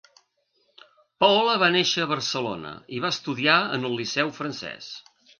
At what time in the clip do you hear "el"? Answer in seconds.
3.91-3.93